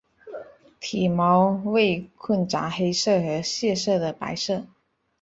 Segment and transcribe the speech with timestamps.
[0.79, 4.65] 体毛为混杂黑色和褐色的白色。